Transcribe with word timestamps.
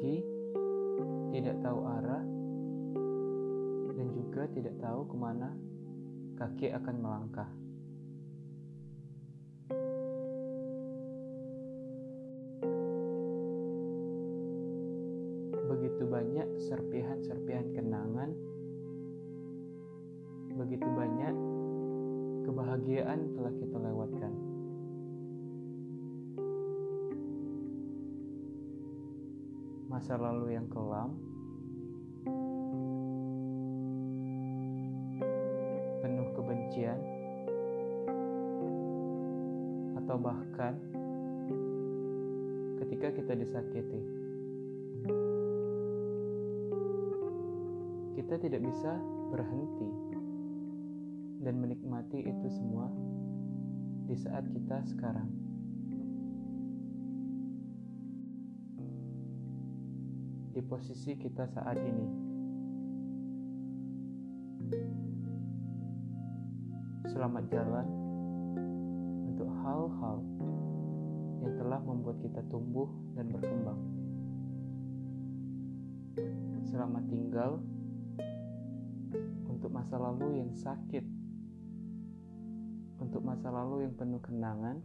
tidak 0.00 1.60
tahu 1.60 1.84
arah 1.84 2.24
dan 3.92 4.08
juga 4.16 4.48
tidak 4.56 4.72
tahu 4.80 5.04
ke 5.04 5.16
mana 5.16 5.52
kaki 6.40 6.72
akan 6.72 6.96
melangkah. 7.04 7.50
Begitu 15.68 16.02
banyak 16.08 16.48
serpihan-serpihan 16.64 17.68
kenangan, 17.76 18.32
begitu 20.56 20.88
banyak 20.88 21.34
kebahagiaan 22.48 23.36
telah 23.36 23.52
kita 23.52 23.76
lewatkan. 23.76 24.49
Masa 30.00 30.16
lalu 30.16 30.56
yang 30.56 30.64
kelam, 30.72 31.12
penuh 36.00 36.28
kebencian, 36.32 36.96
atau 40.00 40.16
bahkan 40.16 40.72
ketika 42.80 43.12
kita 43.12 43.32
disakiti. 43.44 44.00
Kita 48.16 48.40
tidak 48.40 48.64
bisa 48.64 48.96
berhenti 49.28 50.16
dan 51.44 51.60
menikmati 51.60 52.24
itu 52.24 52.48
semua 52.48 52.88
di 54.08 54.16
saat 54.16 54.48
kita 54.48 54.80
sekarang. 54.96 55.39
Di 60.60 60.68
posisi 60.68 61.16
kita 61.16 61.48
saat 61.56 61.72
ini. 61.80 62.08
Selamat 67.08 67.48
jalan 67.48 67.88
untuk 69.24 69.48
hal-hal 69.64 70.20
yang 71.40 71.52
telah 71.56 71.80
membuat 71.80 72.20
kita 72.20 72.44
tumbuh 72.52 72.92
dan 73.16 73.32
berkembang. 73.32 73.80
Selamat 76.68 77.08
tinggal 77.08 77.64
untuk 79.48 79.72
masa 79.72 79.96
lalu 79.96 80.44
yang 80.44 80.52
sakit 80.52 81.08
untuk 83.00 83.24
masa 83.24 83.48
lalu 83.48 83.88
yang 83.88 83.96
penuh 83.96 84.20
kenangan, 84.20 84.76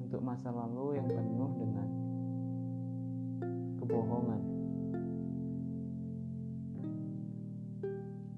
untuk 0.00 0.24
masa 0.24 0.48
lalu 0.48 0.96
yang 0.96 1.04
penuh 1.04 1.52
dengan 1.60 2.03
kebohongan. 3.94 4.42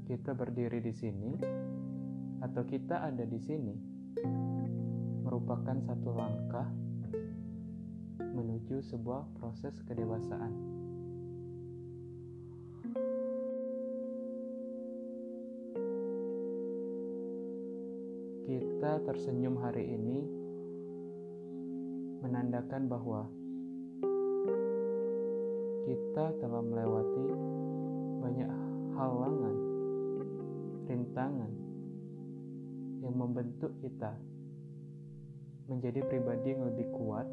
Kita 0.04 0.36
berdiri 0.36 0.84
di 0.84 0.92
sini, 0.92 1.32
atau 2.44 2.60
kita 2.68 3.08
ada 3.08 3.24
di 3.24 3.40
sini, 3.40 3.72
merupakan 5.24 5.80
satu 5.80 6.12
langkah 6.12 6.68
menuju 8.20 8.84
sebuah 8.84 9.32
proses 9.40 9.72
kedewasaan. 9.88 10.52
Kita 18.44 18.92
tersenyum 19.08 19.56
hari 19.64 19.88
ini 19.88 20.20
menandakan 22.20 22.92
bahwa 22.92 23.26
kita 25.86 26.34
telah 26.42 26.62
melewati 26.66 27.26
banyak 28.18 28.50
halangan, 28.98 29.56
rintangan 30.90 31.52
yang 33.06 33.14
membentuk 33.14 33.70
kita 33.78 34.18
menjadi 35.70 36.02
pribadi 36.10 36.58
yang 36.58 36.66
lebih 36.66 36.90
kuat, 36.90 37.26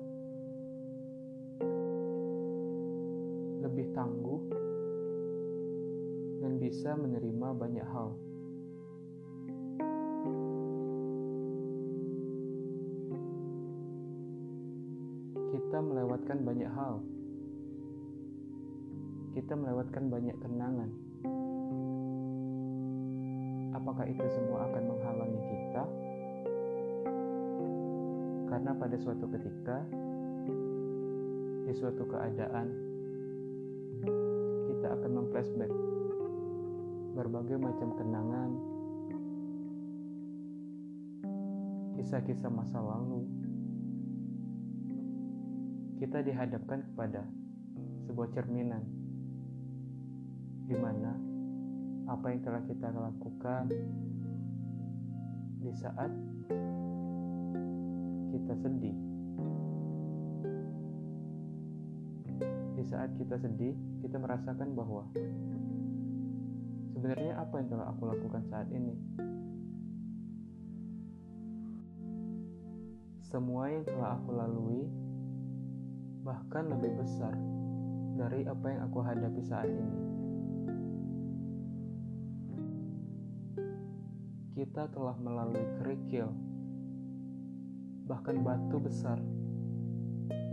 lebih 3.66 3.90
tangguh, 3.98 4.42
dan 6.46 6.62
bisa 6.62 6.94
menerima 6.94 7.48
banyak 7.58 7.88
hal. 7.90 8.14
kita 15.74 15.90
melewatkan 15.90 16.46
banyak 16.46 16.70
hal. 16.70 17.02
Kita 19.34 19.58
melewatkan 19.58 20.14
banyak 20.14 20.38
kenangan. 20.46 20.90
Apakah 23.74 24.06
itu 24.06 24.22
semua 24.30 24.70
akan 24.70 24.84
menghalangi 24.94 25.42
kita? 25.50 25.84
Karena 28.54 28.72
pada 28.78 28.94
suatu 29.02 29.26
ketika, 29.34 29.90
di 31.66 31.74
suatu 31.74 32.06
keadaan, 32.06 32.68
kita 34.70 34.88
akan 35.02 35.12
memflashback 35.18 35.74
berbagai 37.18 37.58
macam 37.58 37.90
kenangan, 37.98 38.52
kisah-kisah 41.98 42.54
masa 42.54 42.78
lalu, 42.78 43.26
kita 45.98 46.22
dihadapkan 46.22 46.86
kepada 46.86 47.26
sebuah 48.06 48.30
cerminan 48.38 49.03
di 50.64 50.76
mana 50.80 51.12
apa 52.08 52.32
yang 52.32 52.40
telah 52.44 52.64
kita 52.68 52.88
lakukan 52.92 53.68
di 55.64 55.72
saat 55.76 56.12
kita 58.34 58.54
sedih. 58.60 58.98
Di 62.74 62.84
saat 62.90 63.16
kita 63.16 63.40
sedih, 63.40 63.76
kita 64.04 64.18
merasakan 64.20 64.76
bahwa 64.76 65.08
sebenarnya 66.92 67.40
apa 67.40 67.56
yang 67.64 67.68
telah 67.72 67.88
aku 67.94 68.04
lakukan 68.10 68.44
saat 68.52 68.68
ini. 68.74 68.96
Semua 73.24 73.72
yang 73.72 73.88
telah 73.88 74.20
aku 74.20 74.30
lalui 74.36 74.84
bahkan 76.24 76.70
lebih 76.70 76.96
besar 77.02 77.34
dari 78.14 78.46
apa 78.46 78.66
yang 78.70 78.82
aku 78.88 79.00
hadapi 79.02 79.42
saat 79.42 79.70
ini. 79.70 80.13
Kita 84.54 84.86
telah 84.86 85.18
melalui 85.18 85.66
kerikil, 85.82 86.30
bahkan 88.06 88.38
batu 88.46 88.78
besar 88.78 89.18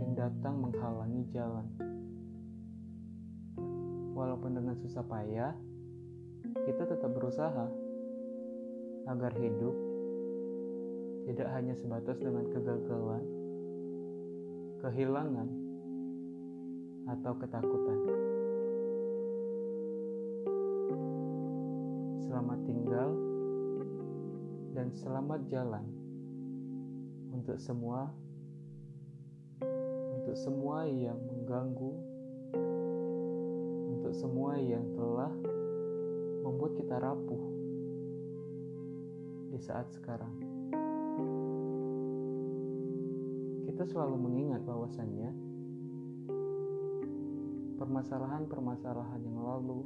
yang 0.01 0.17
datang 0.17 0.57
menghalangi 0.57 1.21
jalan. 1.29 1.69
Walaupun 4.17 4.57
dengan 4.57 4.73
susah 4.81 5.05
payah, 5.05 5.53
kita 6.65 6.89
tetap 6.89 7.13
berusaha 7.13 7.69
agar 9.05 9.37
hidup 9.37 9.75
tidak 11.29 11.53
hanya 11.53 11.77
sebatas 11.77 12.17
dengan 12.17 12.49
kegagalan, 12.49 13.21
kehilangan, 14.81 15.49
atau 17.05 17.33
ketakutan. 17.37 17.97
Selamat 22.25 22.59
tinggal 22.65 23.30
dan 24.71 24.87
selamat 24.95 25.51
jalan 25.51 25.83
untuk 27.35 27.59
semua 27.59 28.07
untuk 30.15 30.35
semua 30.39 30.87
yang 30.87 31.19
mengganggu 31.27 31.93
untuk 33.91 34.13
semua 34.15 34.55
yang 34.55 34.87
telah 34.95 35.31
membuat 36.47 36.71
kita 36.79 36.95
rapuh 37.03 37.43
di 39.51 39.59
saat 39.59 39.91
sekarang. 39.91 40.31
Kita 43.67 43.83
selalu 43.91 44.15
mengingat 44.15 44.63
bahwasannya 44.63 45.35
permasalahan-permasalahan 47.75 49.19
yang 49.19 49.35
lalu 49.35 49.83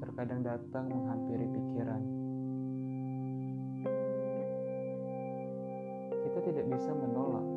terkadang 0.00 0.40
datang 0.40 0.88
menghampiri 0.88 1.44
pikiran. 1.52 2.23
Tidak 6.44 6.68
bisa 6.68 6.92
menolak 6.92 7.48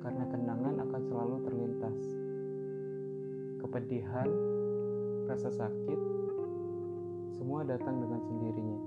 karena 0.00 0.24
kenangan 0.32 0.74
akan 0.80 1.02
selalu 1.04 1.36
terlintas. 1.44 1.98
Kepedihan, 3.60 4.28
rasa 5.28 5.50
sakit, 5.52 6.00
semua 7.36 7.66
datang 7.66 8.00
dengan 8.00 8.20
sendirinya. 8.24 8.80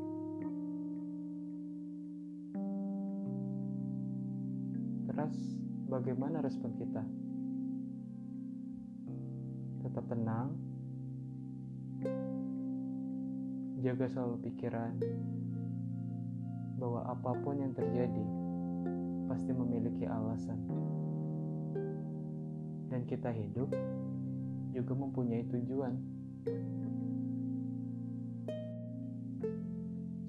Terus, 5.11 5.35
bagaimana 5.91 6.39
respon 6.39 6.71
kita? 6.79 7.03
tetap 9.79 10.05
tenang, 10.11 10.53
jaga 13.79 14.05
selalu 14.11 14.35
pikiran 14.43 14.93
bahwa 16.89 17.05
apa 17.05 17.37
pun 17.45 17.53
yang 17.53 17.69
terjadi 17.77 18.25
pasti 19.29 19.53
memiliki 19.53 20.09
alasan, 20.09 20.57
dan 22.89 23.05
kita 23.05 23.29
hidup 23.29 23.69
juga 24.73 24.97
mempunyai 24.97 25.45
tujuan. 25.53 25.93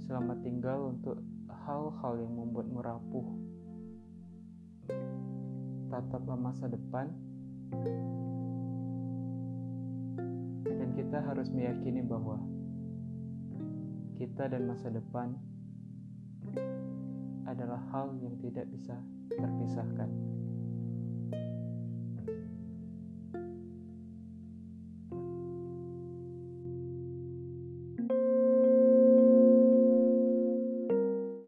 Selamat 0.05 0.37
tinggal 0.45 0.93
untuk 0.93 1.25
hal-hal 1.49 2.29
yang 2.29 2.37
membuatmu 2.37 2.85
rapuh. 2.85 3.25
Tataplah 5.89 6.37
masa 6.37 6.69
depan, 6.69 7.09
dan 10.69 10.89
kita 10.93 11.25
harus 11.25 11.49
meyakini 11.49 12.05
bahwa 12.05 12.37
kita 14.21 14.53
dan 14.53 14.69
masa 14.69 14.93
depan 14.93 15.41
adalah 17.51 17.83
hal 17.91 18.15
yang 18.23 18.39
tidak 18.39 18.71
bisa 18.71 18.95
terpisahkan. 19.35 20.40